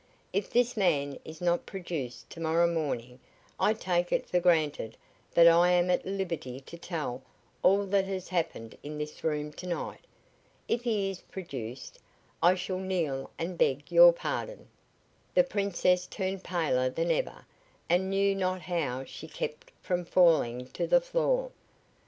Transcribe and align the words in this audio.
If 0.33 0.49
this 0.49 0.75
man 0.75 1.19
is 1.23 1.41
not 1.41 1.67
produced 1.67 2.27
to 2.31 2.39
morrow 2.39 2.65
morning 2.67 3.19
I 3.59 3.75
take 3.75 4.11
it 4.11 4.25
for 4.27 4.39
granted 4.39 4.97
that 5.35 5.45
I 5.47 5.69
am 5.73 5.91
at 5.91 6.07
liberty 6.07 6.59
to 6.59 6.75
tell 6.75 7.21
all 7.61 7.85
that 7.85 8.05
has 8.05 8.29
happened 8.29 8.75
in 8.81 8.97
this 8.97 9.23
room 9.23 9.53
to 9.53 9.67
night. 9.67 9.99
If 10.67 10.81
he 10.85 11.11
is 11.11 11.21
produced, 11.21 11.99
I 12.41 12.55
shall 12.55 12.79
kneel 12.79 13.29
and 13.37 13.59
beg 13.59 13.91
your 13.91 14.11
pardon." 14.11 14.69
The 15.35 15.43
Princess 15.43 16.07
turned 16.07 16.43
paler 16.43 16.89
than 16.89 17.11
ever 17.11 17.45
and 17.87 18.09
knew 18.09 18.33
not 18.33 18.61
how 18.61 19.03
she 19.03 19.27
kept 19.27 19.71
from 19.83 20.03
falling 20.03 20.65
to 20.69 20.87
the 20.87 20.99
floor. 20.99 21.51